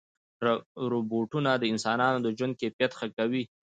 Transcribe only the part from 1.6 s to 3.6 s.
انسانانو د ژوند کیفیت ښه کوي.